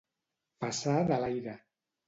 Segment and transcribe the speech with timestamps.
[0.65, 1.57] Passar de l'aire.